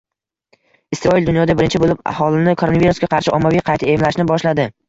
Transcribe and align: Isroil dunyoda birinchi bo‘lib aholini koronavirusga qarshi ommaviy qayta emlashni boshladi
Isroil 0.97 1.27
dunyoda 1.27 1.57
birinchi 1.59 1.83
bo‘lib 1.85 2.01
aholini 2.13 2.57
koronavirusga 2.63 3.13
qarshi 3.15 3.37
ommaviy 3.41 3.67
qayta 3.71 3.93
emlashni 3.99 4.31
boshladi 4.35 4.71